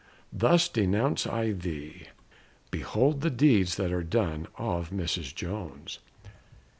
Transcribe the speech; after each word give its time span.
Thus 0.33 0.67
denounce 0.67 1.27
I 1.27 1.51
thee! 1.51 2.07
Behold 2.71 3.21
the 3.21 3.29
deeds 3.29 3.75
that 3.75 3.91
are 3.91 4.01
done 4.01 4.47
of 4.57 4.89
Mrs. 4.89 5.31
Jones! 5.35 5.99